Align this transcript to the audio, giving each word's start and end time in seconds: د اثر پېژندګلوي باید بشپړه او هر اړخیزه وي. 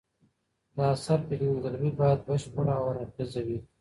د 0.75 0.77
اثر 0.93 1.19
پېژندګلوي 1.27 1.91
باید 1.99 2.19
بشپړه 2.27 2.73
او 2.79 2.85
هر 2.89 2.95
اړخیزه 3.03 3.41
وي. 3.47 3.57